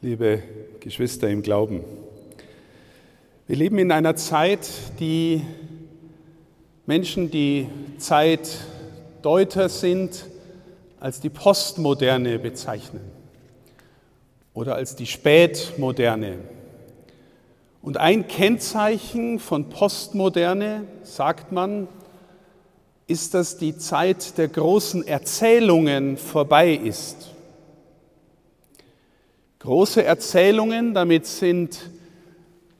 liebe 0.00 0.44
Geschwister 0.78 1.28
im 1.28 1.42
Glauben. 1.42 1.82
Wir 3.48 3.56
leben 3.56 3.78
in 3.78 3.90
einer 3.90 4.14
Zeit, 4.14 4.68
die 5.00 5.42
Menschen, 6.86 7.32
die 7.32 7.66
Zeitdeuter 7.98 9.68
sind, 9.68 10.26
als 11.00 11.20
die 11.20 11.30
Postmoderne 11.30 12.38
bezeichnen 12.38 13.00
oder 14.54 14.76
als 14.76 14.94
die 14.94 15.06
Spätmoderne. 15.06 16.38
Und 17.82 17.96
ein 17.96 18.28
Kennzeichen 18.28 19.40
von 19.40 19.68
Postmoderne, 19.68 20.84
sagt 21.02 21.50
man, 21.50 21.88
ist, 23.08 23.34
dass 23.34 23.56
die 23.56 23.76
Zeit 23.76 24.38
der 24.38 24.46
großen 24.46 25.04
Erzählungen 25.08 26.16
vorbei 26.16 26.74
ist. 26.74 27.32
Große 29.68 30.02
Erzählungen, 30.02 30.94
damit 30.94 31.26
sind 31.26 31.90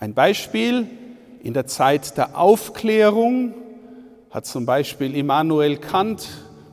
Ein 0.00 0.14
Beispiel, 0.14 0.86
in 1.42 1.52
der 1.52 1.66
Zeit 1.66 2.16
der 2.16 2.38
Aufklärung 2.38 3.52
hat 4.30 4.46
zum 4.46 4.64
Beispiel 4.64 5.14
Immanuel 5.14 5.76
Kant 5.76 6.28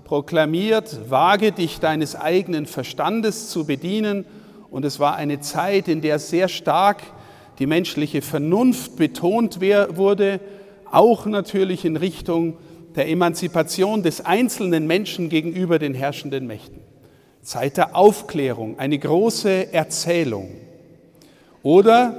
proklamiert, 0.05 1.09
wage 1.09 1.51
dich 1.51 1.81
deines 1.81 2.15
eigenen 2.15 2.65
Verstandes 2.65 3.49
zu 3.49 3.65
bedienen 3.65 4.23
und 4.71 4.85
es 4.85 4.99
war 4.99 5.15
eine 5.15 5.41
Zeit, 5.41 5.87
in 5.87 6.01
der 6.01 6.17
sehr 6.17 6.47
stark 6.47 7.03
die 7.59 7.67
menschliche 7.67 8.21
Vernunft 8.23 8.95
betont 8.95 9.59
wurde, 9.61 10.39
auch 10.89 11.25
natürlich 11.25 11.85
in 11.85 11.97
Richtung 11.97 12.57
der 12.95 13.07
Emanzipation 13.09 14.01
des 14.01 14.25
einzelnen 14.25 14.87
Menschen 14.87 15.29
gegenüber 15.29 15.77
den 15.77 15.93
herrschenden 15.93 16.47
Mächten. 16.47 16.79
Zeit 17.41 17.77
der 17.77 17.95
Aufklärung, 17.95 18.79
eine 18.79 18.97
große 18.97 19.73
Erzählung. 19.73 20.49
Oder 21.63 22.15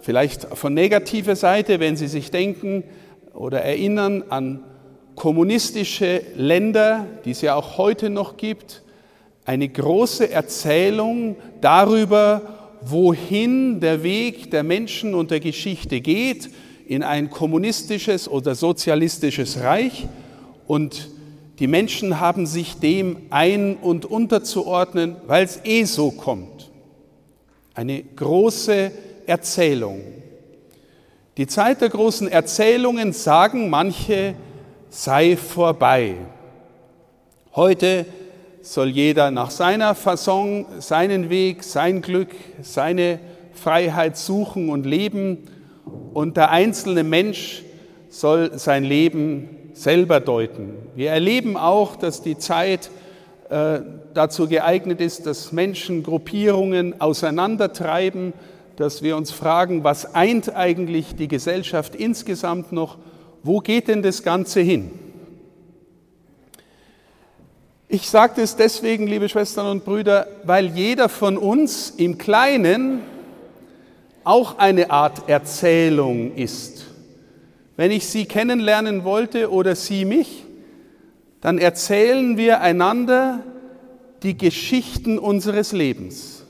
vielleicht 0.00 0.44
von 0.56 0.74
negativer 0.74 1.36
Seite, 1.36 1.80
wenn 1.80 1.96
Sie 1.96 2.08
sich 2.08 2.30
denken 2.30 2.84
oder 3.32 3.62
erinnern 3.62 4.24
an 4.28 4.62
kommunistische 5.14 6.22
Länder, 6.36 7.06
die 7.24 7.30
es 7.30 7.40
ja 7.40 7.54
auch 7.54 7.78
heute 7.78 8.10
noch 8.10 8.36
gibt, 8.36 8.82
eine 9.48 9.66
große 9.66 10.30
Erzählung 10.30 11.34
darüber, 11.62 12.42
wohin 12.82 13.80
der 13.80 14.02
Weg 14.02 14.50
der 14.50 14.62
Menschen 14.62 15.14
und 15.14 15.30
der 15.30 15.40
Geschichte 15.40 16.02
geht, 16.02 16.50
in 16.86 17.02
ein 17.02 17.30
kommunistisches 17.30 18.28
oder 18.28 18.54
sozialistisches 18.54 19.60
Reich. 19.62 20.06
Und 20.66 21.08
die 21.60 21.66
Menschen 21.66 22.20
haben 22.20 22.44
sich 22.44 22.74
dem 22.74 23.16
ein- 23.30 23.78
und 23.78 24.04
unterzuordnen, 24.04 25.16
weil 25.26 25.46
es 25.46 25.60
eh 25.64 25.84
so 25.84 26.10
kommt. 26.10 26.70
Eine 27.72 28.02
große 28.02 28.90
Erzählung. 29.24 30.02
Die 31.38 31.46
Zeit 31.46 31.80
der 31.80 31.88
großen 31.88 32.28
Erzählungen, 32.28 33.14
sagen 33.14 33.70
manche, 33.70 34.34
sei 34.90 35.38
vorbei. 35.38 36.16
Heute 37.54 38.04
soll 38.60 38.88
jeder 38.88 39.30
nach 39.30 39.50
seiner 39.50 39.94
Fasson 39.94 40.66
seinen 40.78 41.30
Weg, 41.30 41.64
sein 41.64 42.02
Glück, 42.02 42.30
seine 42.62 43.20
Freiheit 43.52 44.16
suchen 44.16 44.68
und 44.68 44.86
leben. 44.86 45.48
Und 46.12 46.36
der 46.36 46.50
einzelne 46.50 47.04
Mensch 47.04 47.62
soll 48.08 48.58
sein 48.58 48.84
Leben 48.84 49.48
selber 49.72 50.20
deuten. 50.20 50.74
Wir 50.94 51.10
erleben 51.10 51.56
auch, 51.56 51.96
dass 51.96 52.22
die 52.22 52.36
Zeit 52.36 52.90
äh, 53.48 53.80
dazu 54.12 54.48
geeignet 54.48 55.00
ist, 55.00 55.26
dass 55.26 55.52
Menschen 55.52 56.02
Gruppierungen 56.02 57.00
auseinandertreiben, 57.00 58.32
dass 58.76 59.02
wir 59.02 59.16
uns 59.16 59.30
fragen, 59.30 59.84
was 59.84 60.14
eint 60.14 60.54
eigentlich 60.54 61.16
die 61.16 61.28
Gesellschaft 61.28 61.94
insgesamt 61.94 62.72
noch? 62.72 62.98
Wo 63.42 63.60
geht 63.60 63.88
denn 63.88 64.02
das 64.02 64.22
Ganze 64.22 64.60
hin? 64.60 64.90
Ich 67.90 68.10
sage 68.10 68.42
es 68.42 68.54
deswegen, 68.54 69.06
liebe 69.06 69.30
Schwestern 69.30 69.66
und 69.66 69.86
Brüder, 69.86 70.26
weil 70.44 70.66
jeder 70.66 71.08
von 71.08 71.38
uns 71.38 71.88
im 71.88 72.18
Kleinen 72.18 73.00
auch 74.24 74.58
eine 74.58 74.90
Art 74.90 75.26
Erzählung 75.26 76.34
ist. 76.34 76.84
Wenn 77.78 77.90
ich 77.90 78.06
Sie 78.06 78.26
kennenlernen 78.26 79.04
wollte 79.04 79.50
oder 79.50 79.74
Sie 79.74 80.04
mich, 80.04 80.44
dann 81.40 81.56
erzählen 81.56 82.36
wir 82.36 82.60
einander 82.60 83.40
die 84.22 84.36
Geschichten 84.36 85.18
unseres 85.18 85.72
Lebens. 85.72 86.44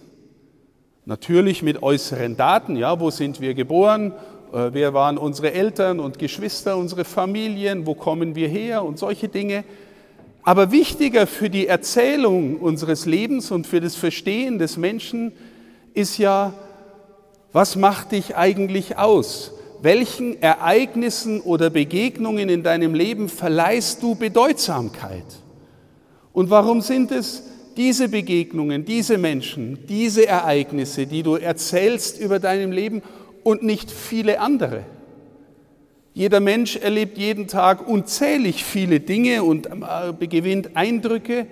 Natürlich 1.04 1.62
mit 1.62 1.84
äußeren 1.84 2.36
Daten, 2.36 2.74
ja, 2.74 2.98
wo 2.98 3.10
sind 3.10 3.40
wir 3.40 3.54
geboren, 3.54 4.12
äh, 4.52 4.70
wer 4.72 4.92
waren 4.92 5.16
unsere 5.16 5.52
Eltern 5.52 6.00
und 6.00 6.18
Geschwister, 6.18 6.76
unsere 6.76 7.04
Familien, 7.04 7.86
wo 7.86 7.94
kommen 7.94 8.34
wir 8.34 8.48
her 8.48 8.82
und 8.82 8.98
solche 8.98 9.28
Dinge. 9.28 9.62
Aber 10.42 10.72
wichtiger 10.72 11.26
für 11.26 11.50
die 11.50 11.66
Erzählung 11.66 12.56
unseres 12.56 13.06
Lebens 13.06 13.50
und 13.50 13.66
für 13.66 13.80
das 13.80 13.96
Verstehen 13.96 14.58
des 14.58 14.76
Menschen 14.76 15.32
ist 15.94 16.18
ja, 16.18 16.54
was 17.52 17.76
macht 17.76 18.12
dich 18.12 18.36
eigentlich 18.36 18.98
aus? 18.98 19.52
Welchen 19.80 20.40
Ereignissen 20.42 21.40
oder 21.40 21.70
Begegnungen 21.70 22.48
in 22.48 22.62
deinem 22.62 22.94
Leben 22.94 23.28
verleihst 23.28 24.02
du 24.02 24.14
Bedeutsamkeit? 24.14 25.24
Und 26.32 26.50
warum 26.50 26.80
sind 26.80 27.10
es 27.12 27.44
diese 27.76 28.08
Begegnungen, 28.08 28.84
diese 28.84 29.18
Menschen, 29.18 29.78
diese 29.88 30.26
Ereignisse, 30.26 31.06
die 31.06 31.22
du 31.22 31.36
erzählst 31.36 32.18
über 32.18 32.38
deinem 32.38 32.72
Leben 32.72 33.02
und 33.44 33.62
nicht 33.62 33.90
viele 33.90 34.40
andere? 34.40 34.84
Jeder 36.18 36.40
Mensch 36.40 36.74
erlebt 36.74 37.16
jeden 37.16 37.46
Tag 37.46 37.86
unzählig 37.86 38.64
viele 38.64 38.98
Dinge 38.98 39.44
und 39.44 39.68
äh, 39.68 40.26
gewinnt 40.26 40.76
Eindrücke 40.76 41.46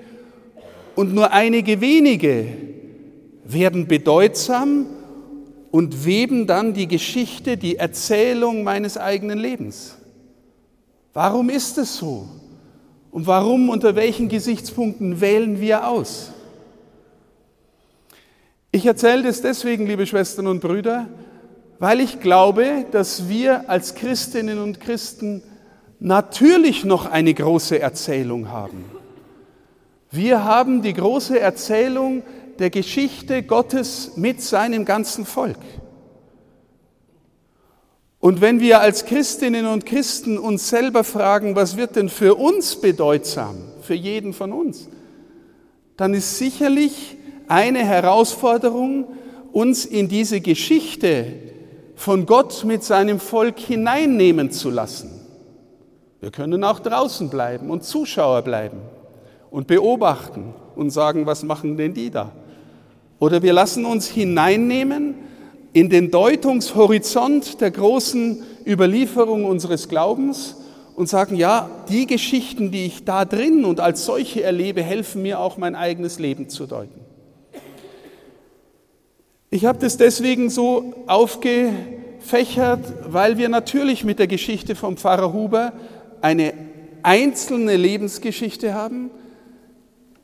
und 0.97 1.15
nur 1.15 1.31
einige 1.32 1.81
wenige 1.81 2.49
werden 3.44 3.87
bedeutsam 3.87 4.87
und 5.71 6.04
weben 6.04 6.49
dann 6.49 6.75
die 6.75 6.88
Geschichte, 6.88 7.56
die 7.56 7.77
Erzählung 7.77 8.65
meines 8.65 8.99
eigenen 8.99 9.38
Lebens. 9.38 9.99
Warum 11.12 11.48
ist 11.48 11.78
es 11.78 11.98
so? 11.98 12.27
Und 13.12 13.28
warum, 13.28 13.69
unter 13.69 13.94
welchen 13.94 14.28
Gesichtspunkten 14.28 15.21
wählen 15.21 15.60
wir 15.60 15.87
aus? 15.87 16.33
Ich 18.72 18.84
erzähle 18.84 19.22
das 19.22 19.43
deswegen, 19.43 19.87
liebe 19.87 20.06
Schwestern 20.06 20.48
und 20.48 20.59
Brüder, 20.59 21.09
weil 21.78 22.00
ich 22.00 22.20
glaube, 22.20 22.87
dass 22.91 23.28
wir 23.28 23.69
als 23.69 23.94
Christinnen 23.94 24.59
und 24.59 24.81
Christen 24.81 25.42
natürlich 25.98 26.84
noch 26.84 27.06
eine 27.10 27.34
große 27.34 27.78
Erzählung 27.78 28.50
haben. 28.50 28.84
Wir 30.10 30.44
haben 30.44 30.82
die 30.82 30.94
große 30.94 31.38
Erzählung 31.38 32.22
der 32.59 32.70
Geschichte 32.70 33.42
Gottes 33.42 34.12
mit 34.16 34.41
seinem 34.41 34.84
ganzen 34.84 35.26
Volk. 35.26 35.59
Und 38.19 38.41
wenn 38.41 38.60
wir 38.60 38.81
als 38.81 39.04
Christinnen 39.04 39.66
und 39.66 39.86
Christen 39.86 40.38
uns 40.38 40.69
selber 40.69 41.04
fragen, 41.04 41.54
was 41.54 41.76
wird 41.76 41.97
denn 41.97 42.09
für 42.09 42.34
uns 42.34 42.76
bedeutsam, 42.76 43.56
für 43.82 43.94
jeden 43.94 44.32
von 44.32 44.53
uns, 44.53 44.88
dann 45.97 46.15
ist 46.15 46.38
sicherlich 46.38 47.16
eine 47.47 47.84
Herausforderung, 47.84 49.06
uns 49.53 49.84
in 49.84 50.09
diese 50.09 50.41
Geschichte 50.41 51.27
von 51.97 52.27
Gott 52.27 52.63
mit 52.65 52.84
seinem 52.84 53.19
Volk 53.19 53.59
hineinnehmen 53.59 54.53
zu 54.53 54.71
lassen. 54.71 55.10
Wir 56.21 56.31
können 56.31 56.63
auch 56.63 56.78
draußen 56.78 57.31
bleiben 57.31 57.71
und 57.71 57.83
Zuschauer 57.83 58.43
bleiben 58.43 58.78
und 59.51 59.66
beobachten 59.66 60.54
und 60.77 60.91
sagen, 60.91 61.27
was 61.27 61.43
machen 61.43 61.77
denn 61.77 61.95
die 61.95 62.10
da? 62.10 62.33
Oder 63.19 63.43
wir 63.43 63.54
lassen 63.54 63.87
uns 63.87 64.07
hineinnehmen 64.07 65.15
in 65.72 65.89
den 65.89 66.10
Deutungshorizont 66.10 67.60
der 67.60 67.71
großen 67.71 68.42
Überlieferung 68.66 69.47
unseres 69.47 69.89
Glaubens 69.89 70.57
und 70.95 71.09
sagen, 71.09 71.37
ja, 71.37 71.71
die 71.89 72.07
Geschichten, 72.07 72.71
die 72.71 72.87
ich 72.87 73.04
da 73.04 73.25
drin 73.25 73.65
und 73.65 73.81
als 73.81 74.04
solche 74.04 74.42
erlebe, 74.42 74.83
helfen 74.83 75.22
mir 75.22 75.41
auch 75.41 75.57
mein 75.57 75.75
eigenes 75.75 76.19
Leben 76.19 76.49
zu 76.49 76.66
deuten. 76.66 77.05
Ich 79.48 79.65
habe 79.65 79.78
das 79.78 79.97
deswegen 79.97 80.51
so 80.51 81.04
aufgefächert, 81.07 82.81
weil 83.07 83.39
wir 83.39 83.48
natürlich 83.48 84.03
mit 84.03 84.19
der 84.19 84.27
Geschichte 84.27 84.75
vom 84.75 84.97
Pfarrer 84.97 85.33
Huber 85.33 85.72
eine 86.21 86.53
einzelne 87.04 87.77
Lebensgeschichte 87.77 88.75
haben, 88.75 89.10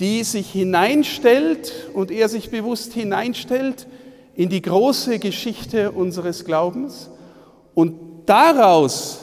die 0.00 0.24
sich 0.24 0.50
hineinstellt 0.50 1.72
und 1.94 2.10
er 2.10 2.28
sich 2.28 2.50
bewusst 2.50 2.94
hineinstellt 2.94 3.86
in 4.34 4.48
die 4.48 4.60
große 4.60 5.20
Geschichte 5.20 5.92
unseres 5.92 6.44
Glaubens 6.44 7.08
und 7.74 7.94
daraus 8.26 9.20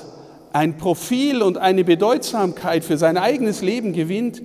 ein 0.53 0.77
Profil 0.77 1.41
und 1.41 1.57
eine 1.57 1.83
Bedeutsamkeit 1.83 2.85
für 2.85 2.97
sein 2.97 3.17
eigenes 3.17 3.61
Leben 3.61 3.91
gewinnt, 3.91 4.41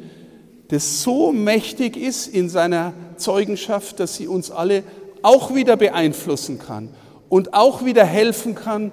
das 0.69 1.03
so 1.03 1.33
mächtig 1.33 1.97
ist 1.97 2.27
in 2.27 2.49
seiner 2.49 2.93
Zeugenschaft, 3.17 4.01
dass 4.01 4.17
sie 4.17 4.27
uns 4.27 4.51
alle 4.51 4.83
auch 5.25 5.55
wieder 5.55 5.77
beeinflussen 5.77 6.59
kann 6.59 6.91
und 7.29 7.55
auch 7.55 7.85
wieder 7.85 8.05
helfen 8.05 8.55
kann, 8.55 8.93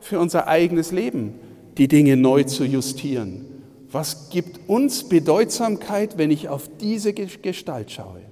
für 0.00 0.18
unser 0.18 0.48
eigenes 0.48 0.90
Leben 0.90 1.34
die 1.78 1.88
Dinge 1.88 2.16
neu 2.16 2.44
zu 2.44 2.64
justieren. 2.64 3.46
Was 3.90 4.30
gibt 4.30 4.68
uns 4.68 5.08
Bedeutsamkeit, 5.08 6.18
wenn 6.18 6.30
ich 6.30 6.48
auf 6.48 6.68
diese 6.80 7.12
Gestalt 7.12 7.90
schaue? 7.90 8.22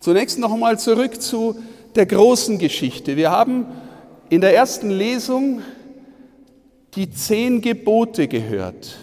Zunächst 0.00 0.38
noch 0.38 0.52
einmal 0.52 0.78
zurück 0.78 1.22
zu 1.22 1.56
der 1.94 2.06
großen 2.06 2.58
Geschichte. 2.58 3.16
Wir 3.16 3.30
haben 3.30 3.66
in 4.28 4.40
der 4.40 4.54
ersten 4.54 4.90
Lesung 4.90 5.62
die 6.94 7.10
zehn 7.10 7.60
Gebote 7.60 8.28
gehört. 8.28 8.96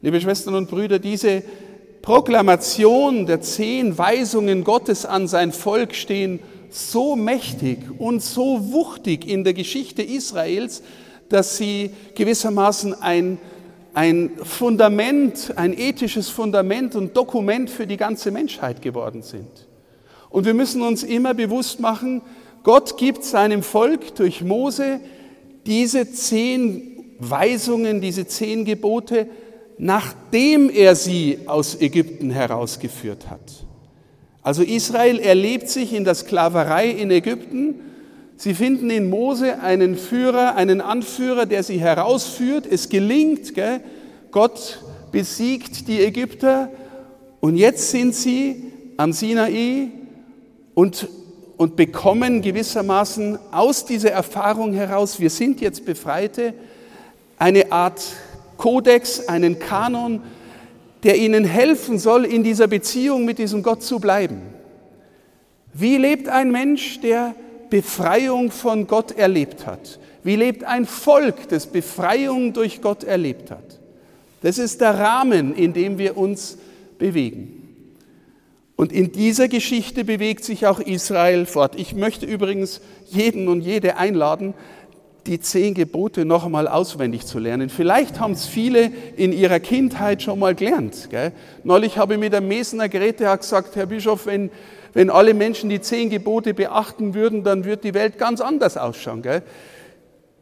Liebe 0.00 0.20
Schwestern 0.20 0.54
und 0.54 0.70
Brüder, 0.70 0.98
diese 0.98 1.42
Proklamation 2.04 3.24
der 3.24 3.40
zehn 3.40 3.96
Weisungen 3.96 4.62
Gottes 4.62 5.06
an 5.06 5.26
sein 5.26 5.52
Volk 5.52 5.94
stehen 5.94 6.38
so 6.68 7.16
mächtig 7.16 7.78
und 7.96 8.22
so 8.22 8.72
wuchtig 8.72 9.26
in 9.26 9.42
der 9.42 9.54
Geschichte 9.54 10.02
Israels, 10.02 10.82
dass 11.30 11.56
sie 11.56 11.92
gewissermaßen 12.14 12.92
ein, 13.00 13.38
ein 13.94 14.32
Fundament, 14.42 15.54
ein 15.56 15.72
ethisches 15.72 16.28
Fundament 16.28 16.94
und 16.94 17.16
Dokument 17.16 17.70
für 17.70 17.86
die 17.86 17.96
ganze 17.96 18.30
Menschheit 18.30 18.82
geworden 18.82 19.22
sind. 19.22 19.66
Und 20.28 20.44
wir 20.44 20.52
müssen 20.52 20.82
uns 20.82 21.04
immer 21.04 21.32
bewusst 21.32 21.80
machen, 21.80 22.20
Gott 22.64 22.98
gibt 22.98 23.24
seinem 23.24 23.62
Volk 23.62 24.14
durch 24.16 24.42
Mose 24.42 25.00
diese 25.64 26.12
zehn 26.12 27.16
Weisungen, 27.18 28.02
diese 28.02 28.26
zehn 28.26 28.66
Gebote, 28.66 29.26
nachdem 29.78 30.70
er 30.70 30.94
sie 30.94 31.38
aus 31.46 31.80
Ägypten 31.80 32.30
herausgeführt 32.30 33.30
hat. 33.30 33.64
Also 34.42 34.62
Israel 34.62 35.18
erlebt 35.18 35.68
sich 35.68 35.92
in 35.92 36.04
der 36.04 36.14
Sklaverei 36.14 36.88
in 36.88 37.10
Ägypten. 37.10 37.80
Sie 38.36 38.54
finden 38.54 38.90
in 38.90 39.08
Mose 39.08 39.60
einen 39.60 39.96
Führer, 39.96 40.54
einen 40.56 40.80
Anführer, 40.80 41.46
der 41.46 41.62
sie 41.62 41.78
herausführt. 41.78 42.66
Es 42.70 42.88
gelingt, 42.88 43.54
gell? 43.54 43.80
Gott 44.30 44.80
besiegt 45.12 45.88
die 45.88 46.02
Ägypter 46.02 46.70
und 47.40 47.56
jetzt 47.56 47.90
sind 47.90 48.14
sie 48.14 48.72
am 48.96 49.12
Sinai 49.12 49.88
und 50.74 51.08
und 51.56 51.76
bekommen 51.76 52.42
gewissermaßen 52.42 53.38
aus 53.52 53.84
dieser 53.84 54.10
Erfahrung 54.10 54.72
heraus, 54.74 55.20
wir 55.20 55.30
sind 55.30 55.60
jetzt 55.60 55.84
Befreite, 55.84 56.54
eine 57.38 57.70
Art 57.72 58.02
Kodex, 58.56 59.28
einen 59.28 59.58
Kanon, 59.58 60.22
der 61.02 61.16
ihnen 61.16 61.44
helfen 61.44 61.98
soll, 61.98 62.24
in 62.24 62.42
dieser 62.42 62.66
Beziehung 62.66 63.24
mit 63.24 63.38
diesem 63.38 63.62
Gott 63.62 63.82
zu 63.82 63.98
bleiben. 63.98 64.42
Wie 65.72 65.96
lebt 65.96 66.28
ein 66.28 66.50
Mensch, 66.50 67.00
der 67.00 67.34
Befreiung 67.68 68.50
von 68.50 68.86
Gott 68.86 69.12
erlebt 69.12 69.66
hat? 69.66 69.98
Wie 70.22 70.36
lebt 70.36 70.64
ein 70.64 70.86
Volk, 70.86 71.48
das 71.48 71.66
Befreiung 71.66 72.52
durch 72.52 72.80
Gott 72.80 73.04
erlebt 73.04 73.50
hat? 73.50 73.80
Das 74.40 74.58
ist 74.58 74.80
der 74.80 74.98
Rahmen, 74.98 75.54
in 75.54 75.72
dem 75.72 75.98
wir 75.98 76.16
uns 76.16 76.58
bewegen. 76.98 77.60
Und 78.76 78.92
in 78.92 79.12
dieser 79.12 79.48
Geschichte 79.48 80.04
bewegt 80.04 80.44
sich 80.44 80.66
auch 80.66 80.80
Israel 80.80 81.46
fort. 81.46 81.78
Ich 81.78 81.94
möchte 81.94 82.26
übrigens 82.26 82.80
jeden 83.06 83.48
und 83.48 83.60
jede 83.60 83.96
einladen, 83.96 84.54
die 85.26 85.40
zehn 85.40 85.74
Gebote 85.74 86.24
noch 86.24 86.44
einmal 86.44 86.68
auswendig 86.68 87.26
zu 87.26 87.38
lernen. 87.38 87.70
Vielleicht 87.70 88.20
haben 88.20 88.32
es 88.32 88.46
viele 88.46 88.90
in 89.16 89.32
ihrer 89.32 89.60
Kindheit 89.60 90.22
schon 90.22 90.38
mal 90.38 90.54
gelernt. 90.54 91.08
Gell? 91.10 91.32
Neulich 91.62 91.96
habe 91.96 92.14
ich 92.14 92.20
mit 92.20 92.32
der 92.32 92.40
Mesener 92.40 92.88
Grete 92.88 93.24
gesagt, 93.36 93.76
Herr 93.76 93.86
Bischof, 93.86 94.26
wenn, 94.26 94.50
wenn 94.92 95.10
alle 95.10 95.34
Menschen 95.34 95.70
die 95.70 95.80
zehn 95.80 96.10
Gebote 96.10 96.52
beachten 96.52 97.14
würden, 97.14 97.42
dann 97.42 97.64
wird 97.64 97.84
die 97.84 97.94
Welt 97.94 98.18
ganz 98.18 98.40
anders 98.40 98.76
ausschauen. 98.76 99.22
Gell? 99.22 99.42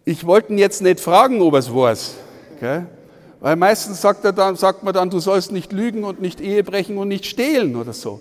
Ich 0.04 0.26
wollte 0.26 0.52
ihn 0.52 0.58
jetzt 0.58 0.82
nicht 0.82 0.98
fragen, 0.98 1.40
ob 1.40 1.54
es 1.54 1.72
weiß. 1.72 2.14
Gell? 2.58 2.86
Weil 3.40 3.56
meistens 3.56 4.00
sagt, 4.00 4.24
er 4.24 4.32
dann, 4.32 4.56
sagt 4.56 4.82
man 4.82 4.94
dann, 4.94 5.10
du 5.10 5.20
sollst 5.20 5.52
nicht 5.52 5.72
lügen 5.72 6.04
und 6.04 6.20
nicht 6.20 6.40
Ehe 6.40 6.62
brechen 6.64 6.96
und 6.98 7.08
nicht 7.08 7.26
stehlen 7.26 7.76
oder 7.76 7.92
so. 7.92 8.20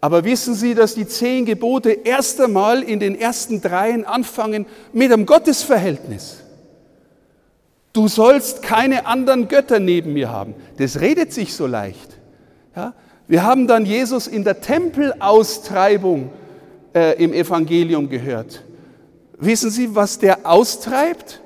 Aber 0.00 0.24
wissen 0.24 0.54
Sie, 0.54 0.74
dass 0.74 0.94
die 0.94 1.06
zehn 1.06 1.44
Gebote 1.46 1.90
erst 1.90 2.40
einmal 2.40 2.82
in 2.82 3.00
den 3.00 3.18
ersten 3.18 3.60
dreien 3.60 4.04
anfangen 4.04 4.66
mit 4.92 5.12
einem 5.12 5.26
Gottesverhältnis? 5.26 6.38
Du 7.92 8.08
sollst 8.08 8.62
keine 8.62 9.06
anderen 9.06 9.48
Götter 9.48 9.80
neben 9.80 10.12
mir 10.12 10.30
haben. 10.30 10.54
Das 10.78 11.00
redet 11.00 11.32
sich 11.32 11.54
so 11.54 11.66
leicht. 11.66 12.18
Ja? 12.74 12.92
Wir 13.26 13.42
haben 13.42 13.66
dann 13.66 13.86
Jesus 13.86 14.26
in 14.26 14.44
der 14.44 14.60
Tempelaustreibung 14.60 16.30
äh, 16.94 17.22
im 17.22 17.32
Evangelium 17.32 18.08
gehört. 18.08 18.62
Wissen 19.38 19.70
Sie, 19.70 19.94
was 19.94 20.18
der 20.18 20.46
austreibt? 20.46 21.40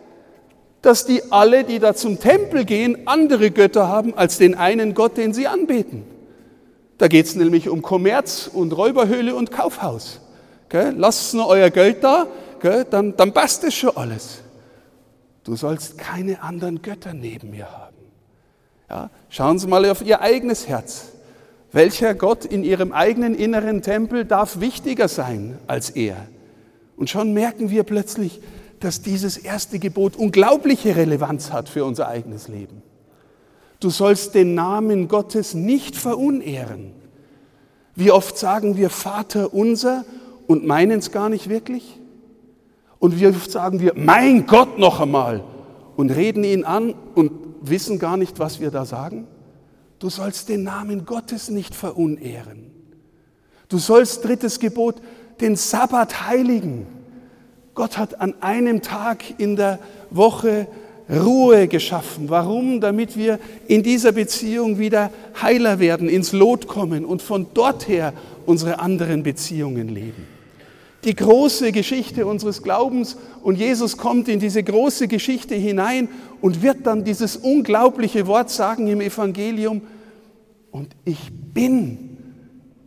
dass 0.83 1.05
die 1.05 1.31
alle, 1.31 1.65
die 1.65 1.79
da 1.79 1.95
zum 1.95 2.19
Tempel 2.19 2.65
gehen, 2.65 3.07
andere 3.07 3.51
Götter 3.51 3.89
haben 3.89 4.15
als 4.15 4.39
den 4.39 4.55
einen 4.55 4.95
Gott, 4.95 5.17
den 5.17 5.33
sie 5.35 5.47
anbeten. 5.47 6.05
Da 7.01 7.09
geht 7.09 7.25
es 7.25 7.35
nämlich 7.35 7.71
um 7.71 7.81
Kommerz 7.81 8.51
und 8.53 8.77
Räuberhöhle 8.77 9.35
und 9.35 9.51
Kaufhaus. 9.51 10.21
Lasst 10.71 11.33
nur 11.33 11.47
euer 11.47 11.71
Geld 11.71 12.05
da? 12.05 12.27
Dann, 12.91 13.17
dann 13.17 13.33
passt 13.33 13.65
es 13.65 13.75
schon 13.75 13.97
alles. 13.97 14.43
Du 15.43 15.57
sollst 15.57 15.97
keine 15.97 16.43
anderen 16.43 16.83
Götter 16.83 17.15
neben 17.15 17.53
mir 17.53 17.73
haben. 17.73 17.97
Ja? 18.91 19.09
Schauen 19.31 19.59
Sie 19.59 19.67
mal 19.67 19.89
auf 19.89 20.03
Ihr 20.03 20.21
eigenes 20.21 20.69
Herz. 20.69 21.13
Welcher 21.73 22.15
Gott 22.15 22.45
in 22.45 22.65
Ihrem 22.65 22.93
eigenen 22.93 23.35
inneren 23.35 23.81
Tempel 23.81 24.27
darf 24.27 24.61
wichtiger 24.61 25.09
sein 25.09 25.59
als 25.67 25.89
er? 25.89 26.17
Und 26.99 27.09
schon 27.09 27.33
merken 27.33 27.71
wir 27.71 27.85
plötzlich, 27.85 28.43
dass 28.79 29.01
dieses 29.01 29.39
erste 29.39 29.79
Gebot 29.79 30.17
unglaubliche 30.17 30.97
Relevanz 30.97 31.51
hat 31.51 31.71
für 31.71 31.87
unser 31.87 32.09
eigenes 32.09 32.49
Leben. 32.49 32.83
Du 33.81 33.89
sollst 33.89 34.35
den 34.35 34.55
Namen 34.55 35.09
Gottes 35.09 35.55
nicht 35.55 35.97
verunehren. 35.97 36.93
Wie 37.95 38.13
oft 38.13 38.39
sagen 38.39 38.77
wir 38.77 38.91
Vater 38.91 39.53
unser 39.55 40.05
und 40.47 40.67
meinen 40.67 40.99
es 40.99 41.11
gar 41.11 41.31
nicht 41.31 41.49
wirklich? 41.49 41.99
Und 42.99 43.19
wie 43.19 43.27
oft 43.27 43.51
sagen 43.51 43.81
wir, 43.81 43.95
mein 43.97 44.47
Gott 44.47 44.79
noch 44.79 45.01
einmal 45.01 45.43
und 45.97 46.11
reden 46.11 46.45
ihn 46.45 46.65
an 46.65 46.95
und 47.15 47.33
wissen 47.63 47.99
gar 47.99 48.19
nicht, 48.19 48.39
was 48.39 48.61
wir 48.61 48.71
da 48.71 48.85
sagen? 48.85 49.27
Du 49.99 50.11
sollst 50.11 50.51
den 50.51 50.63
Namen 50.63 51.07
Gottes 51.07 51.51
nicht 51.51 51.75
verunehren. 51.75 52.71
Du 53.69 53.79
sollst, 53.79 54.25
drittes 54.25 54.61
Gebot, 54.61 54.97
den 55.41 55.57
Sabbat 55.57 56.27
heiligen. 56.27 56.87
Gott 57.75 57.97
hat 57.97 58.21
an 58.21 58.35
einem 58.41 58.83
Tag 58.83 59.39
in 59.39 59.57
der 59.57 59.79
Woche 60.11 60.67
Ruhe 61.11 61.69
geschaffen. 61.69 62.29
Warum? 62.29 62.81
Damit 62.81 63.17
wir 63.17 63.39
in 63.67 63.83
dieser 63.83 64.13
Beziehung 64.13 64.79
wieder 64.79 65.11
heiler 65.41 65.81
werden, 65.81 66.09
ins 66.09 66.33
Lot 66.33 66.67
kommen 66.67 67.05
und 67.05 67.23
von 67.23 67.47
dort 67.55 67.89
her 67.89 68.13
unsere 68.47 68.79
anderen 68.79 69.23
Beziehungen 69.23 69.89
leben. 69.89 70.27
Die 71.05 71.15
große 71.15 71.73
Geschichte 71.73 72.27
unseres 72.27 72.63
Glaubens 72.63 73.17
und 73.43 73.57
Jesus 73.57 73.97
kommt 73.97 74.29
in 74.29 74.39
diese 74.39 74.63
große 74.63 75.09
Geschichte 75.09 75.55
hinein 75.55 76.09
und 76.43 76.63
wird 76.63 76.87
dann 76.87 77.05
dieses 77.05 77.37
unglaubliche 77.37 78.27
Wort 78.27 78.51
sagen 78.51 78.87
im 78.87 79.01
Evangelium, 79.01 79.83
und 80.71 80.95
ich 81.05 81.31
bin 81.53 82.19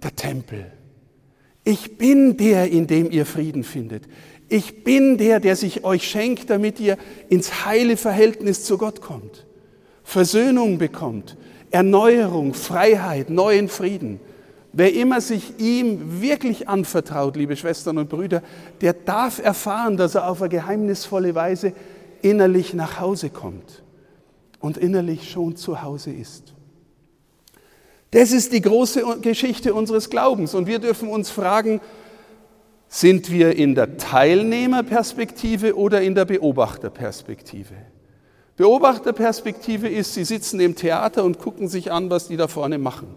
der 0.02 0.16
Tempel. 0.16 0.72
Ich 1.66 1.98
bin 1.98 2.38
der, 2.38 2.70
in 2.72 2.88
dem 2.88 3.12
ihr 3.12 3.26
Frieden 3.26 3.64
findet. 3.64 4.04
Ich 4.50 4.84
bin 4.84 5.18
der, 5.18 5.40
der 5.40 5.56
sich 5.56 5.84
euch 5.84 6.08
schenkt, 6.08 6.50
damit 6.50 6.80
ihr 6.80 6.98
ins 7.30 7.66
heile 7.66 7.98
Verhältnis 7.98 8.64
zu 8.64 8.78
Gott 8.78 9.02
kommt, 9.02 9.46
Versöhnung 10.04 10.78
bekommt, 10.78 11.38
Erneuerung, 11.72 12.54
Freiheit, 12.54 13.30
neuen 13.30 13.68
Frieden. 13.68 14.20
Wer 14.74 14.94
immer 14.94 15.22
sich 15.22 15.60
ihm 15.60 16.22
wirklich 16.22 16.68
anvertraut, 16.68 17.36
liebe 17.36 17.56
Schwestern 17.56 17.98
und 18.00 18.10
Brüder, 18.10 18.42
der 18.82 18.94
darf 18.94 19.40
erfahren, 19.40 19.98
dass 19.98 20.16
er 20.16 20.28
auf 20.28 20.42
eine 20.42 20.50
geheimnisvolle 20.50 21.36
Weise 21.36 21.74
innerlich 22.22 22.74
nach 22.74 23.00
Hause 23.00 23.30
kommt 23.30 23.84
und 24.60 24.78
innerlich 24.78 25.30
schon 25.30 25.56
zu 25.56 25.84
Hause 25.84 26.12
ist. 26.12 26.54
Das 28.12 28.32
ist 28.32 28.54
die 28.54 28.62
große 28.62 29.04
Geschichte 29.22 29.74
unseres 29.74 30.10
Glaubens 30.10 30.54
und 30.54 30.68
wir 30.68 30.80
dürfen 30.80 31.10
uns 31.10 31.30
fragen, 31.30 31.82
sind 32.94 33.32
wir 33.32 33.56
in 33.56 33.74
der 33.74 33.98
Teilnehmerperspektive 33.98 35.76
oder 35.76 36.04
in 36.04 36.14
der 36.14 36.26
Beobachterperspektive? 36.26 37.74
Beobachterperspektive 38.56 39.88
ist, 39.88 40.14
Sie 40.14 40.24
sitzen 40.24 40.60
im 40.60 40.76
Theater 40.76 41.24
und 41.24 41.40
gucken 41.40 41.68
sich 41.68 41.92
an, 41.92 42.12
was 42.12 42.28
die 42.28 42.38
da 42.38 42.48
vorne 42.48 42.78
machen. 42.78 43.08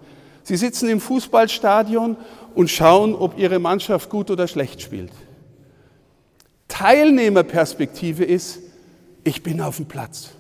Sie 0.45 0.57
sitzen 0.57 0.89
im 0.89 0.99
Fußballstadion 0.99 2.17
und 2.55 2.71
schauen, 2.71 3.15
ob 3.15 3.39
ihre 3.39 3.59
Mannschaft 3.59 4.09
gut 4.09 4.31
oder 4.31 4.49
schlecht 4.49 4.81
spielt. 4.81 5.13
Teilnehmerperspektive 6.69 8.25
ist, 8.25 8.61
ich 9.25 9.43
bin 9.43 9.61
auf 9.61 9.77
dem 9.77 9.85
Platz. 9.85 10.31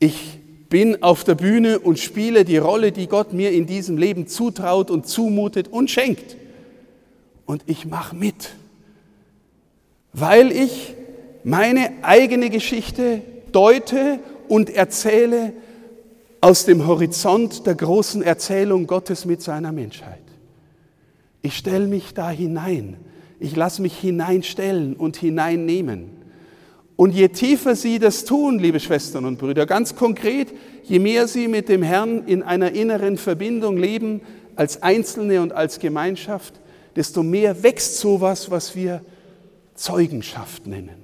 Ich 0.00 0.40
bin 0.68 1.04
auf 1.04 1.22
der 1.22 1.36
Bühne 1.36 1.78
und 1.78 2.00
spiele 2.00 2.44
die 2.44 2.58
Rolle, 2.58 2.90
die 2.90 3.06
Gott 3.06 3.32
mir 3.32 3.52
in 3.52 3.66
diesem 3.66 3.96
Leben 3.96 4.26
zutraut 4.26 4.90
und 4.90 5.06
zumutet 5.06 5.68
und 5.68 5.88
schenkt. 5.88 6.36
Und 7.48 7.62
ich 7.64 7.86
mache 7.86 8.14
mit, 8.14 8.50
weil 10.12 10.52
ich 10.52 10.92
meine 11.44 11.92
eigene 12.02 12.50
Geschichte 12.50 13.22
deute 13.52 14.18
und 14.48 14.68
erzähle 14.68 15.54
aus 16.42 16.66
dem 16.66 16.86
Horizont 16.86 17.66
der 17.66 17.74
großen 17.74 18.20
Erzählung 18.22 18.86
Gottes 18.86 19.24
mit 19.24 19.40
seiner 19.40 19.72
Menschheit. 19.72 20.20
Ich 21.40 21.56
stelle 21.56 21.86
mich 21.86 22.12
da 22.12 22.28
hinein. 22.28 22.98
Ich 23.40 23.56
lasse 23.56 23.80
mich 23.80 23.96
hineinstellen 23.96 24.94
und 24.94 25.16
hineinnehmen. 25.16 26.10
Und 26.96 27.14
je 27.14 27.28
tiefer 27.28 27.76
Sie 27.76 27.98
das 27.98 28.26
tun, 28.26 28.58
liebe 28.58 28.78
Schwestern 28.78 29.24
und 29.24 29.38
Brüder, 29.38 29.64
ganz 29.64 29.96
konkret, 29.96 30.48
je 30.82 30.98
mehr 30.98 31.26
Sie 31.26 31.48
mit 31.48 31.70
dem 31.70 31.82
Herrn 31.82 32.26
in 32.26 32.42
einer 32.42 32.72
inneren 32.72 33.16
Verbindung 33.16 33.78
leben, 33.78 34.20
als 34.54 34.82
Einzelne 34.82 35.40
und 35.40 35.54
als 35.54 35.78
Gemeinschaft, 35.78 36.60
desto 36.98 37.22
mehr 37.22 37.62
wächst 37.62 37.98
sowas, 37.98 38.50
was 38.50 38.74
wir 38.74 39.04
Zeugenschaft 39.76 40.66
nennen. 40.66 40.96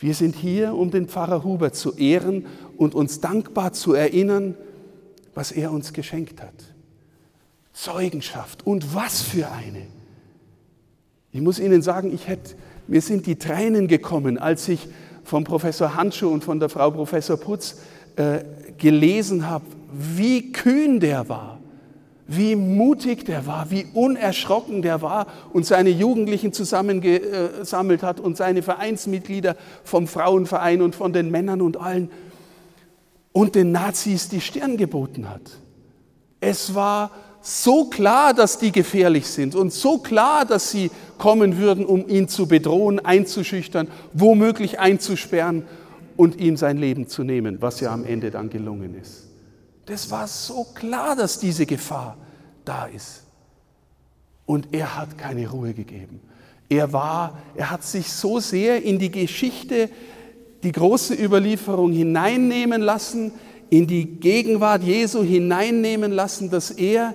Wir 0.00 0.14
sind 0.14 0.34
hier, 0.34 0.74
um 0.74 0.90
den 0.90 1.06
Pfarrer 1.06 1.44
Huber 1.44 1.72
zu 1.72 1.92
ehren 1.92 2.46
und 2.76 2.96
uns 2.96 3.20
dankbar 3.20 3.72
zu 3.72 3.94
erinnern, 3.94 4.56
was 5.32 5.52
er 5.52 5.70
uns 5.70 5.92
geschenkt 5.92 6.42
hat. 6.42 6.54
Zeugenschaft. 7.72 8.66
Und 8.66 8.96
was 8.96 9.22
für 9.22 9.48
eine. 9.48 9.86
Ich 11.30 11.40
muss 11.40 11.60
Ihnen 11.60 11.80
sagen, 11.80 12.12
ich 12.12 12.26
hätte, 12.26 12.56
mir 12.88 13.00
sind 13.00 13.26
die 13.26 13.36
Tränen 13.36 13.86
gekommen, 13.86 14.38
als 14.38 14.66
ich 14.66 14.88
vom 15.22 15.44
Professor 15.44 15.94
Handschuh 15.94 16.30
und 16.30 16.42
von 16.42 16.58
der 16.58 16.68
Frau 16.68 16.90
Professor 16.90 17.36
Putz 17.36 17.76
äh, 18.16 18.40
gelesen 18.76 19.48
habe, 19.48 19.66
wie 19.92 20.50
kühn 20.50 20.98
der 20.98 21.28
war, 21.28 21.61
wie 22.26 22.56
mutig 22.56 23.24
der 23.24 23.46
war, 23.46 23.70
wie 23.70 23.86
unerschrocken 23.92 24.82
der 24.82 25.02
war 25.02 25.26
und 25.52 25.66
seine 25.66 25.90
Jugendlichen 25.90 26.52
zusammengesammelt 26.52 28.02
hat 28.02 28.20
und 28.20 28.36
seine 28.36 28.62
Vereinsmitglieder 28.62 29.56
vom 29.84 30.06
Frauenverein 30.06 30.82
und 30.82 30.94
von 30.94 31.12
den 31.12 31.30
Männern 31.30 31.60
und 31.60 31.76
allen 31.76 32.10
und 33.32 33.54
den 33.54 33.72
Nazis 33.72 34.28
die 34.28 34.40
Stirn 34.40 34.76
geboten 34.76 35.28
hat. 35.28 35.42
Es 36.40 36.74
war 36.74 37.10
so 37.40 37.86
klar, 37.86 38.34
dass 38.34 38.58
die 38.58 38.70
gefährlich 38.70 39.26
sind 39.26 39.54
und 39.54 39.72
so 39.72 39.98
klar, 39.98 40.44
dass 40.44 40.70
sie 40.70 40.90
kommen 41.18 41.58
würden, 41.58 41.84
um 41.84 42.08
ihn 42.08 42.28
zu 42.28 42.46
bedrohen, 42.46 43.04
einzuschüchtern, 43.04 43.88
womöglich 44.12 44.78
einzusperren 44.78 45.64
und 46.16 46.40
ihm 46.40 46.56
sein 46.56 46.78
Leben 46.78 47.08
zu 47.08 47.24
nehmen, 47.24 47.60
was 47.60 47.80
ja 47.80 47.92
am 47.92 48.04
Ende 48.04 48.30
dann 48.30 48.48
gelungen 48.48 48.94
ist. 49.00 49.31
Das 49.86 50.10
war 50.10 50.26
so 50.26 50.64
klar, 50.74 51.16
dass 51.16 51.38
diese 51.38 51.66
Gefahr 51.66 52.16
da 52.64 52.86
ist. 52.86 53.22
Und 54.46 54.68
er 54.72 54.96
hat 54.96 55.18
keine 55.18 55.48
Ruhe 55.48 55.72
gegeben. 55.74 56.20
Er 56.68 56.92
war, 56.92 57.38
er 57.54 57.70
hat 57.70 57.84
sich 57.84 58.10
so 58.10 58.40
sehr 58.40 58.82
in 58.82 58.98
die 58.98 59.10
Geschichte, 59.10 59.90
die 60.62 60.72
große 60.72 61.14
Überlieferung 61.14 61.92
hineinnehmen 61.92 62.80
lassen, 62.80 63.32
in 63.70 63.86
die 63.86 64.04
Gegenwart 64.04 64.82
Jesu 64.82 65.22
hineinnehmen 65.22 66.12
lassen, 66.12 66.50
dass 66.50 66.70
er 66.70 67.14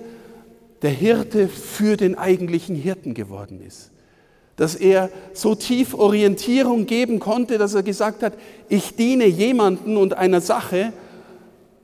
der 0.82 0.90
Hirte 0.90 1.48
für 1.48 1.96
den 1.96 2.16
eigentlichen 2.16 2.76
Hirten 2.76 3.14
geworden 3.14 3.60
ist. 3.66 3.90
Dass 4.56 4.74
er 4.74 5.10
so 5.34 5.54
tief 5.54 5.94
Orientierung 5.94 6.86
geben 6.86 7.20
konnte, 7.20 7.58
dass 7.58 7.74
er 7.74 7.82
gesagt 7.82 8.22
hat, 8.22 8.34
ich 8.68 8.96
diene 8.96 9.26
jemanden 9.26 9.96
und 9.96 10.14
einer 10.14 10.40
Sache, 10.40 10.92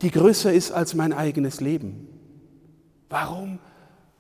die 0.03 0.11
größer 0.11 0.53
ist 0.53 0.73
als 0.73 0.95
mein 0.95 1.13
eigenes 1.13 1.61
Leben. 1.61 2.09
Warum? 3.09 3.59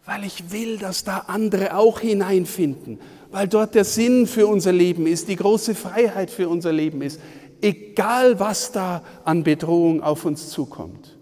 Weil 0.04 0.24
ich 0.24 0.52
will, 0.52 0.78
dass 0.78 1.04
da 1.04 1.24
andere 1.26 1.76
auch 1.76 2.00
hineinfinden, 2.00 3.00
weil 3.30 3.48
dort 3.48 3.74
der 3.74 3.84
Sinn 3.84 4.26
für 4.26 4.46
unser 4.46 4.72
Leben 4.72 5.06
ist, 5.06 5.28
die 5.28 5.36
große 5.36 5.74
Freiheit 5.74 6.30
für 6.30 6.48
unser 6.48 6.72
Leben 6.72 7.02
ist, 7.02 7.20
egal 7.60 8.38
was 8.38 8.72
da 8.72 9.02
an 9.24 9.42
Bedrohung 9.42 10.02
auf 10.02 10.24
uns 10.24 10.50
zukommt. 10.50 11.16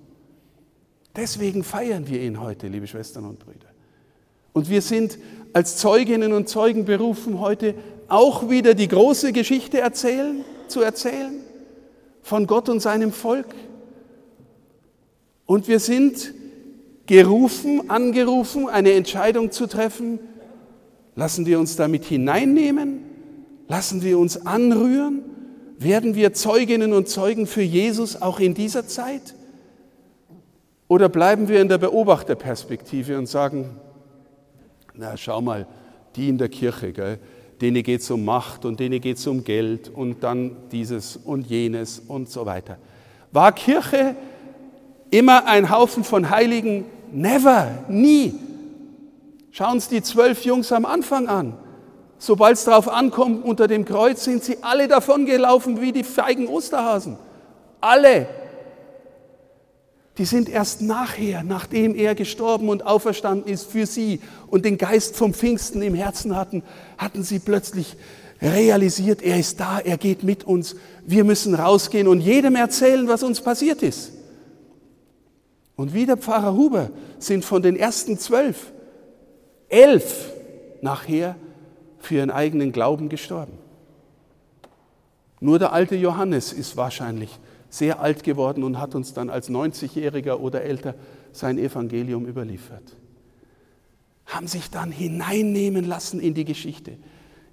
Deswegen 1.15 1.63
feiern 1.63 2.09
wir 2.09 2.21
ihn 2.21 2.41
heute, 2.41 2.69
liebe 2.69 2.87
Schwestern 2.87 3.27
und 3.27 3.39
Brüder. 3.39 3.69
Und 4.53 4.69
wir 4.69 4.83
sind 4.83 5.19
als 5.53 5.77
Zeuginnen 5.77 6.33
und 6.33 6.49
Zeugen 6.49 6.85
berufen, 6.85 7.41
heute 7.41 7.75
auch 8.09 8.51
wieder 8.51 8.75
die 8.75 8.89
große 8.89 9.33
Geschichte 9.33 9.81
erzählen, 9.81 10.45
zu 10.69 10.81
erzählen 10.81 11.41
von 12.23 12.47
Gott 12.47 12.69
und 12.69 12.81
seinem 12.81 13.13
Volk. 13.13 13.47
Und 15.53 15.69
wir 15.69 15.81
sind 15.81 16.33
gerufen, 17.05 17.91
angerufen, 17.91 18.71
eine 18.71 18.93
Entscheidung 18.93 19.51
zu 19.51 19.67
treffen. 19.67 20.19
Lassen 21.15 21.45
wir 21.45 21.61
uns 21.61 21.77
damit 21.77 22.07
hineinnehmen? 22.07 23.01
Lassen 23.69 24.03
wir 24.03 24.19
uns 24.19 24.47
anrühren? 24.47 25.21
Werden 25.77 26.15
wir 26.15 26.33
Zeuginnen 26.33 26.95
und 26.95 27.07
Zeugen 27.07 27.47
für 27.47 27.61
Jesus 27.61 28.23
auch 28.23 28.41
in 28.41 28.55
dieser 28.55 28.87
Zeit? 28.87 29.35
Oder 30.89 31.11
bleiben 31.11 31.49
wir 31.49 31.61
in 31.61 31.69
der 31.69 31.77
Beobachterperspektive 31.77 33.19
und 33.19 33.27
sagen, 33.27 33.77
na 34.95 35.19
schau 35.19 35.43
mal, 35.43 35.67
die 36.17 36.31
in 36.31 36.39
der 36.39 36.49
Kirche, 36.49 36.95
gell, 36.95 37.19
denen 37.61 37.83
geht 37.83 38.01
es 38.01 38.11
um 38.11 38.25
Macht 38.25 38.65
und 38.65 38.81
denen 38.81 39.03
geht 39.03 39.19
es 39.19 39.27
um 39.27 39.45
Geld 39.45 39.91
und 39.91 40.25
dann 40.25 40.57
dieses 40.73 41.19
und 41.19 41.47
jenes 41.47 41.99
und 41.99 42.31
so 42.31 42.47
weiter. 42.47 42.79
War 43.33 43.53
Kirche 43.53 44.17
immer 45.13 45.47
ein 45.47 45.71
Haufen 45.71 46.03
von 46.03 46.31
Heiligen? 46.31 46.87
Never, 47.13 47.85
nie. 47.89 48.35
Schauen 49.53 49.79
Sie 49.79 49.97
die 49.97 50.03
zwölf 50.03 50.45
Jungs 50.45 50.73
am 50.73 50.85
Anfang 50.85 51.29
an. 51.29 51.55
Sobald 52.19 52.57
es 52.57 52.65
darauf 52.65 52.89
ankommt, 52.89 53.45
unter 53.45 53.69
dem 53.69 53.85
Kreuz 53.85 54.25
sind 54.25 54.43
sie 54.43 54.59
alle 54.63 54.89
davongelaufen 54.89 55.81
wie 55.81 55.93
die 55.93 56.05
feigen 56.05 56.49
Osterhasen. 56.49 57.17
Alle 57.81 58.27
die 60.19 60.27
sind 60.27 60.49
erst 60.49 60.83
nachher, 60.83 61.43
nachdem 61.43 61.95
er 61.95 62.15
gestorben 62.15 62.69
und 62.69 62.85
auferstanden 62.85 63.51
ist 63.51 63.71
für 63.71 63.87
sie 63.87 64.21
und 64.47 64.65
den 64.65 64.77
Geist 64.77 65.17
vom 65.17 65.33
Pfingsten 65.33 65.81
im 65.81 65.95
Herzen 65.95 66.37
hatten, 66.37 66.63
hatten 66.99 67.23
sie 67.23 67.39
plötzlich 67.39 67.97
realisiert, 68.43 69.23
er 69.23 69.39
ist 69.39 69.61
da, 69.61 69.79
er 69.79 69.97
geht 69.97 70.23
mit 70.23 70.45
uns, 70.45 70.77
wir 71.07 71.25
müssen 71.25 71.55
rausgehen 71.55 72.09
und 72.09 72.21
jedem 72.21 72.57
erzählen, 72.57 73.09
was 73.09 73.23
uns 73.23 73.41
passiert 73.41 73.83
ist. 73.83 74.13
Und 75.77 75.95
wie 75.95 76.07
der 76.07 76.17
Pfarrer 76.17 76.55
Huber 76.55 76.91
sind 77.19 77.45
von 77.45 77.63
den 77.63 77.77
ersten 77.77 78.19
zwölf, 78.19 78.73
elf 79.69 80.33
nachher 80.81 81.37
für 81.99 82.17
ihren 82.17 82.31
eigenen 82.31 82.73
Glauben 82.73 83.09
gestorben. 83.09 83.59
Nur 85.41 85.59
der 85.59 85.73
alte 85.73 85.97
Johannes 85.97 86.53
ist 86.53 86.77
wahrscheinlich 86.77 87.39
sehr 87.69 88.01
alt 88.01 88.23
geworden 88.23 88.65
und 88.65 88.79
hat 88.79 88.95
uns 88.95 89.15
dann 89.15 89.31
als 89.31 89.49
90-Jähriger 89.49 90.35
oder 90.35 90.63
älter 90.63 90.95
sein 91.33 91.59
Evangelium 91.59 92.27
überliefert. 92.27 92.97
Haben 94.27 94.47
sich 94.47 94.71
dann 94.71 94.93
hineinnehmen 94.93 95.85
lassen 95.85 96.21
in 96.21 96.35
die 96.35 96.45
Geschichte. 96.45 96.93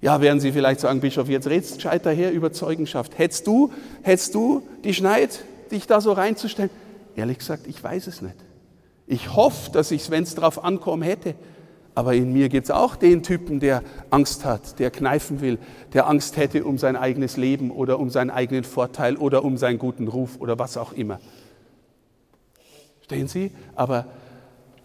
Ja, 0.02 0.20
werden 0.20 0.40
Sie 0.40 0.52
vielleicht 0.52 0.80
sagen, 0.80 1.00
Bischof, 1.00 1.28
jetzt 1.28 1.48
redst 1.48 1.76
gescheit 1.76 2.06
daher 2.06 2.32
über 2.32 2.52
Zeugenschaft. 2.52 3.18
Hättest 3.18 3.46
du, 3.46 3.72
hättest 4.02 4.34
du 4.34 4.62
die 4.84 4.94
Schneid, 4.94 5.44
dich 5.70 5.86
da 5.86 6.00
so 6.00 6.12
reinzustellen? 6.12 6.70
Ehrlich 7.16 7.38
gesagt, 7.38 7.66
ich 7.66 7.82
weiß 7.82 8.06
es 8.06 8.22
nicht. 8.22 8.36
Ich 9.06 9.34
hoffe, 9.34 9.70
dass 9.72 9.90
ich 9.90 10.02
es, 10.02 10.10
wenn 10.10 10.22
es 10.22 10.34
darauf 10.34 10.62
ankommen 10.62 11.02
hätte, 11.02 11.34
aber 11.94 12.14
in 12.14 12.32
mir 12.32 12.48
gibt 12.48 12.64
es 12.66 12.70
auch 12.70 12.94
den 12.94 13.22
Typen, 13.22 13.58
der 13.58 13.82
Angst 14.10 14.44
hat, 14.44 14.78
der 14.78 14.90
kneifen 14.90 15.40
will, 15.40 15.58
der 15.92 16.06
Angst 16.06 16.36
hätte 16.36 16.64
um 16.64 16.78
sein 16.78 16.96
eigenes 16.96 17.36
Leben 17.36 17.70
oder 17.70 17.98
um 17.98 18.10
seinen 18.10 18.30
eigenen 18.30 18.64
Vorteil 18.64 19.16
oder 19.16 19.44
um 19.44 19.56
seinen 19.56 19.78
guten 19.78 20.06
Ruf 20.06 20.36
oder 20.38 20.58
was 20.58 20.76
auch 20.76 20.92
immer. 20.92 21.18
Stehen 23.02 23.26
Sie? 23.26 23.50
Aber 23.74 24.06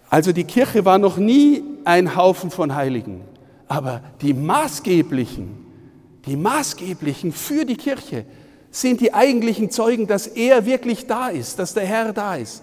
also 0.10 0.32
die 0.32 0.44
Kirche 0.44 0.86
war 0.86 0.98
noch 0.98 1.18
nie 1.18 1.62
ein 1.84 2.16
Haufen 2.16 2.50
von 2.50 2.74
Heiligen, 2.74 3.22
aber 3.68 4.02
die 4.22 4.34
maßgeblichen, 4.34 5.66
die 6.26 6.36
maßgeblichen 6.36 7.32
für 7.32 7.66
die 7.66 7.76
Kirche 7.76 8.26
sind 8.76 9.00
die 9.00 9.14
eigentlichen 9.14 9.72
Zeugen, 9.72 10.06
dass 10.06 10.28
er 10.28 10.66
wirklich 10.66 11.08
da 11.08 11.30
ist, 11.30 11.60
dass 11.60 11.74
der 11.74 11.86
Herr 11.86 12.12
da 12.12 12.36
ist. 12.36 12.62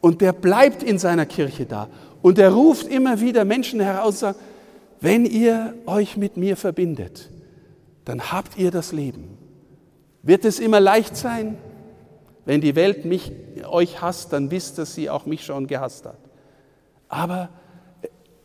Und 0.00 0.22
der 0.22 0.32
bleibt 0.32 0.82
in 0.82 0.98
seiner 0.98 1.26
Kirche 1.26 1.66
da. 1.66 1.88
Und 2.22 2.38
er 2.38 2.52
ruft 2.52 2.86
immer 2.86 3.20
wieder 3.20 3.44
Menschen 3.44 3.80
heraus, 3.80 4.20
sagt, 4.20 4.40
wenn 5.00 5.26
ihr 5.26 5.74
euch 5.84 6.16
mit 6.16 6.38
mir 6.38 6.56
verbindet, 6.56 7.30
dann 8.06 8.32
habt 8.32 8.56
ihr 8.56 8.70
das 8.70 8.92
Leben. 8.92 9.36
Wird 10.22 10.46
es 10.46 10.58
immer 10.60 10.80
leicht 10.80 11.14
sein? 11.14 11.58
Wenn 12.46 12.62
die 12.62 12.74
Welt 12.74 13.04
mich, 13.04 13.30
euch 13.68 14.00
hasst, 14.00 14.32
dann 14.32 14.50
wisst, 14.50 14.78
dass 14.78 14.94
sie 14.94 15.10
auch 15.10 15.26
mich 15.26 15.44
schon 15.44 15.66
gehasst 15.66 16.06
hat. 16.06 16.18
Aber 17.08 17.50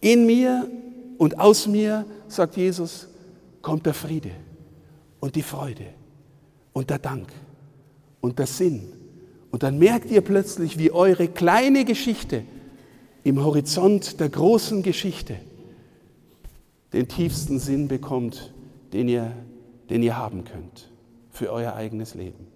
in 0.01 0.25
mir 0.25 0.69
und 1.17 1.39
aus 1.39 1.65
mir, 1.65 2.05
sagt 2.27 2.57
Jesus, 2.57 3.07
kommt 3.61 3.85
der 3.85 3.93
Friede 3.93 4.31
und 5.21 5.35
die 5.35 5.43
Freude 5.43 5.85
und 6.73 6.89
der 6.89 6.99
Dank 6.99 7.27
und 8.21 8.39
der 8.39 8.47
Sinn. 8.47 8.83
Und 9.51 9.63
dann 9.63 9.79
merkt 9.79 10.11
ihr 10.11 10.21
plötzlich, 10.21 10.77
wie 10.77 10.91
eure 10.91 11.27
kleine 11.27 11.85
Geschichte 11.85 12.43
im 13.23 13.43
Horizont 13.43 14.19
der 14.19 14.29
großen 14.29 14.83
Geschichte 14.83 15.35
den 16.93 17.07
tiefsten 17.07 17.59
Sinn 17.59 17.87
bekommt, 17.87 18.53
den 18.93 19.07
ihr, 19.07 19.31
den 19.89 20.03
ihr 20.03 20.17
haben 20.17 20.43
könnt 20.43 20.89
für 21.31 21.51
euer 21.51 21.73
eigenes 21.73 22.15
Leben. 22.15 22.47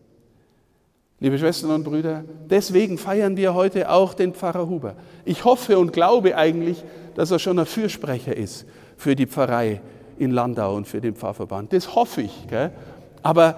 Liebe 1.19 1.37
Schwestern 1.39 1.71
und 1.71 1.83
Brüder, 1.83 2.25
deswegen 2.49 2.97
feiern 2.97 3.37
wir 3.37 3.53
heute 3.53 3.89
auch 3.89 4.13
den 4.13 4.33
Pfarrer 4.33 4.67
Huber. 4.67 4.95
Ich 5.23 5.45
hoffe 5.45 5.79
und 5.79 5.93
glaube 5.93 6.35
eigentlich, 6.35 6.83
dass 7.15 7.31
er 7.31 7.39
schon 7.39 7.59
ein 7.59 7.65
Fürsprecher 7.65 8.35
ist 8.35 8.65
für 8.97 9.15
die 9.15 9.25
Pfarrei 9.25 9.81
in 10.17 10.31
Landau 10.31 10.75
und 10.75 10.87
für 10.87 10.99
den 10.99 11.15
Pfarrverband. 11.15 11.71
Das 11.71 11.95
hoffe 11.95 12.23
ich. 12.23 12.47
Gell? 12.49 12.71
Aber 13.21 13.55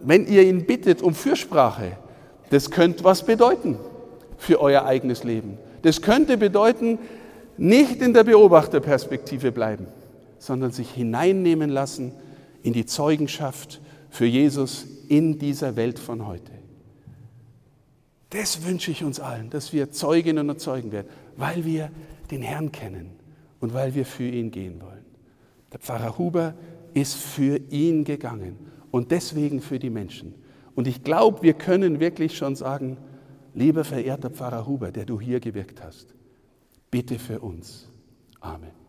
wenn 0.00 0.26
ihr 0.26 0.42
ihn 0.42 0.66
bittet 0.66 1.02
um 1.02 1.14
Fürsprache, 1.14 1.96
das 2.50 2.70
könnte 2.70 3.04
was 3.04 3.24
bedeuten 3.24 3.76
für 4.36 4.60
euer 4.60 4.84
eigenes 4.84 5.24
Leben. 5.24 5.58
Das 5.82 6.02
könnte 6.02 6.36
bedeuten, 6.36 6.98
nicht 7.56 8.00
in 8.00 8.14
der 8.14 8.24
Beobachterperspektive 8.24 9.52
bleiben, 9.52 9.86
sondern 10.38 10.70
sich 10.70 10.90
hineinnehmen 10.90 11.70
lassen 11.70 12.12
in 12.62 12.72
die 12.72 12.86
Zeugenschaft 12.86 13.80
für 14.10 14.26
Jesus 14.26 14.86
in 15.08 15.38
dieser 15.38 15.76
Welt 15.76 15.98
von 15.98 16.26
heute. 16.26 16.52
Das 18.30 18.64
wünsche 18.64 18.90
ich 18.90 19.02
uns 19.04 19.20
allen, 19.20 19.50
dass 19.50 19.72
wir 19.72 19.90
Zeuginnen 19.90 20.50
und 20.50 20.60
Zeugen 20.60 20.92
werden, 20.92 21.08
weil 21.36 21.64
wir 21.64 21.90
den 22.30 22.42
Herrn 22.42 22.72
kennen 22.72 23.10
und 23.60 23.74
weil 23.74 23.94
wir 23.94 24.04
für 24.04 24.28
ihn 24.28 24.50
gehen 24.50 24.80
wollen. 24.80 25.04
Der 25.72 25.80
Pfarrer 25.80 26.18
Huber 26.18 26.54
ist 26.94 27.14
für 27.14 27.56
ihn 27.70 28.04
gegangen 28.04 28.56
und 28.90 29.10
deswegen 29.10 29.60
für 29.60 29.78
die 29.78 29.90
Menschen. 29.90 30.34
Und 30.74 30.86
ich 30.86 31.02
glaube, 31.02 31.42
wir 31.42 31.54
können 31.54 32.00
wirklich 32.00 32.36
schon 32.36 32.56
sagen, 32.56 32.98
lieber 33.54 33.84
verehrter 33.84 34.30
Pfarrer 34.30 34.66
Huber, 34.66 34.92
der 34.92 35.04
du 35.04 35.20
hier 35.20 35.40
gewirkt 35.40 35.82
hast, 35.82 36.14
bitte 36.90 37.18
für 37.18 37.40
uns. 37.40 37.90
Amen. 38.40 38.87